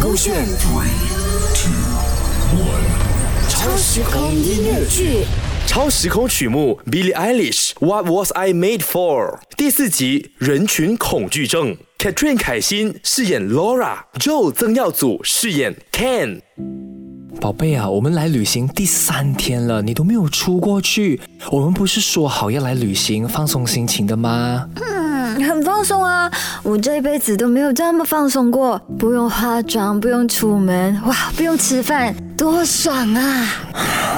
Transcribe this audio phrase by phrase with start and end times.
[0.00, 0.90] 勾选 Three,
[1.54, 1.72] two,
[2.58, 5.24] one，超时空音乐剧。
[5.66, 16.42] 超时空曲目 Billie Eilish What Was I Made For 第四集人群恐惧症 Katrin 凯欣饰演 Laura，Joe 曾耀祖饰演 Ken。
[17.40, 21.20] 宝贝啊，我们来旅行第三天了，你都没有出过去。
[21.50, 24.68] 我们不是说好要来旅行放松心情的吗？
[24.76, 24.82] 嗯，
[25.42, 26.30] 很放松啊，
[26.62, 33.46] 我这一辈子都没有这么放松过，不用化妆，不用出门，哇，不用吃饭，多爽啊！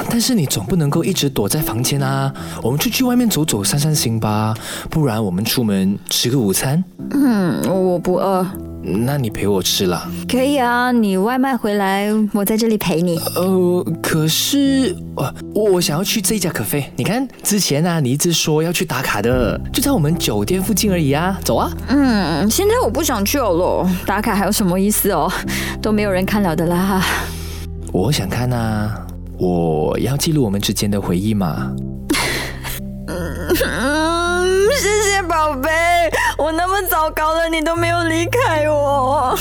[0.08, 4.54] 但是你总不能够一直躲在房间啊，我们出去外面走走，散散心吧。
[4.88, 6.82] 不然我们出门吃个午餐。
[7.10, 8.46] 嗯，我不饿。
[8.82, 10.08] 那你陪我吃啦？
[10.28, 13.18] 可以啊，你外卖回来，我在这里陪你。
[13.34, 16.90] 呃，可是呃，我我想要去这一家咖啡。
[16.94, 21.70] 你看之前啊，你一直说要去打卡的，就在我们酒店附近而已啊，走啊。
[21.88, 25.30] 嗯，现在我不想去了，打卡还有什么意思哦？
[25.82, 27.04] 都没有人看了的啦。
[27.92, 28.90] 我想看呐，
[29.38, 31.72] 我要记录我们之间的回忆嘛。
[33.08, 33.54] 嗯，
[34.76, 35.70] 谢谢宝贝，
[36.36, 39.38] 我那么糟糕了，你都没有离开我。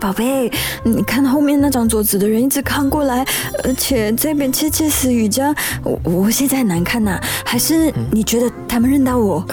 [0.00, 0.50] 宝贝，
[0.84, 3.26] 你看后面那张桌子的人一直看过来，
[3.64, 9.44] 而且这边窃窃私语这样，我我现在难看呐、还是你觉得他们认到我？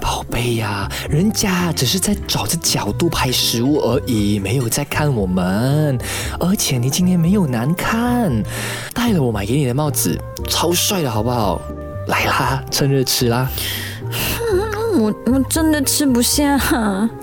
[0.00, 5.98] 宝贝呀、人家只是在找着角度拍食物而已，没有在看我们。
[6.38, 8.32] 而且你今天没有难看，
[8.94, 10.18] 戴了我买给你的帽子，
[10.48, 11.60] 超帅的好不好？
[12.06, 13.48] 来啦，趁热吃啦。
[14.92, 16.58] 我我真的吃不下。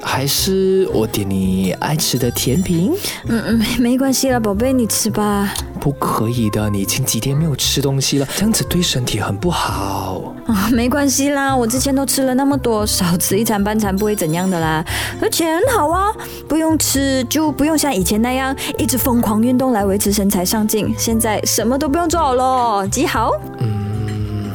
[0.01, 2.94] 还是我点你爱吃的甜品？
[3.28, 5.53] 嗯嗯，没关系啦，宝贝，你吃吧。
[5.79, 10.33] 不可以的，你已经几天没有吃东西了，这样子对身体很不好。
[10.47, 14.83] 啊，没关系啦，我之前都吃了那么多，少吃一餐半餐不会怎样的啦，
[15.22, 16.11] 而且很好啊，
[16.47, 23.31] 不用吃就不用像以前那样一直疯狂运动来维持身材上镜，现在什么都不用做好了，极好。
[23.59, 24.51] 嗯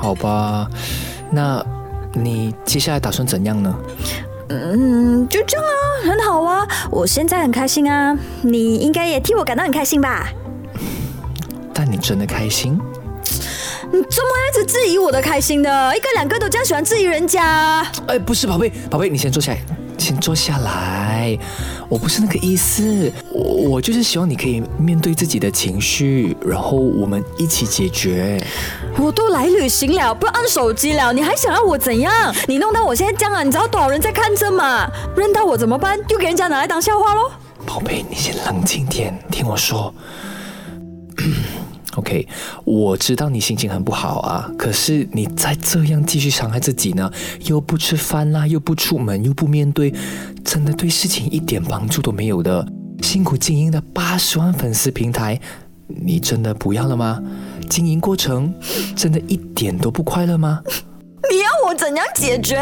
[0.00, 0.66] 好吧，
[1.30, 1.64] 那
[2.12, 3.74] 你接下来打算怎样呢？
[4.48, 5.72] 嗯，就这样啊，
[6.04, 10.28] 很好啊，我现在很开心啊，你应该也替我感到很开心吧？
[11.72, 12.78] 但你真的开心？
[13.92, 15.96] 你怎么一直质疑我的开心的？
[15.96, 17.86] 一个两个都这样喜欢质疑人家。
[18.06, 19.60] 哎，不是，宝贝，宝贝，你先坐下来，
[19.96, 21.38] 先坐下来。
[21.90, 28.40] 我不是那个意思，我我就是希望你可以面对自己的情绪，然后我们一起解决。
[28.96, 32.32] 我都来旅行了，不按手机了，你还想要我怎样？
[32.46, 34.88] 你弄到我现在这样啊，你知道多少人在看着吗？
[35.16, 35.98] 认到我怎么办？
[36.08, 37.32] 又给人家拿来当笑话喽？
[37.66, 39.92] 宝贝，你先冷静点，听我说。
[42.00, 42.26] OK，
[42.64, 47.12] 我知道你心情很不好啊，可是你再这样继续伤害自己呢，
[47.44, 49.92] 又不吃饭啦，又不出门，又不面对，
[50.42, 52.66] 真的对事情一点帮助都没有的。
[53.02, 55.38] 辛苦经营的八十万粉丝平台，
[55.88, 57.22] 你真的不要了吗？
[57.68, 58.54] 经营过程
[58.96, 60.60] 真的一点都不快乐吗？
[61.30, 62.58] 你要我怎样解决？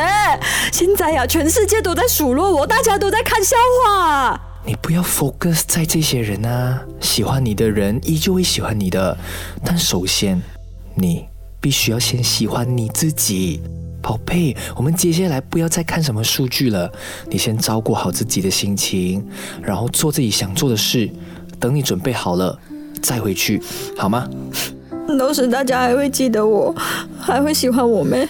[0.72, 3.56] 现在呀、全世界都在数落我，大家都在看笑
[3.86, 4.47] 话。
[4.68, 9.16] 你不要 focus 在这些人啊，喜欢你的人依旧会喜欢你的，
[9.64, 10.38] 但首先，
[10.94, 11.24] 你
[11.58, 13.62] 必须要先喜欢你自己，
[14.02, 14.54] 宝贝。
[14.76, 16.92] 我们接下来不要再看什么数据了，
[17.30, 19.26] 你先照顾好自己的心情，
[19.62, 21.10] 然后做自己想做的事，
[21.58, 22.58] 等你准备好了
[23.00, 23.62] 再回去，
[23.96, 24.28] 好吗？
[25.18, 26.74] 到时大家还会记得我，
[27.18, 28.28] 还会喜欢我咩？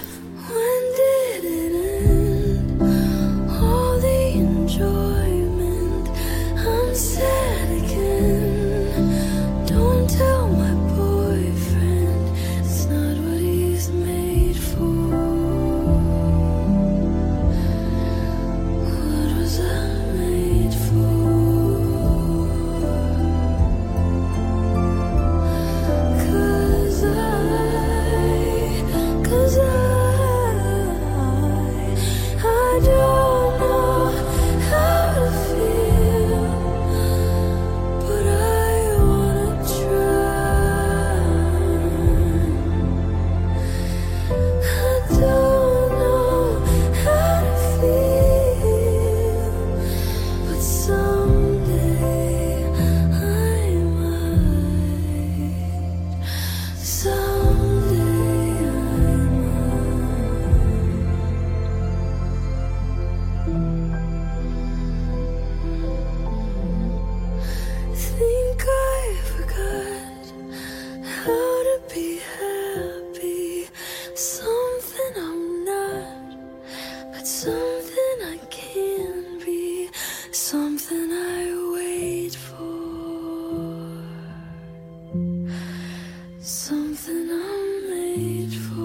[88.18, 88.82] I'm made for,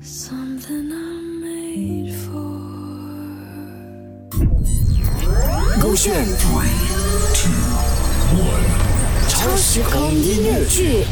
[0.00, 2.54] something I'm made for.
[5.80, 6.14] 勾选
[9.28, 11.04] 超时空音乐剧。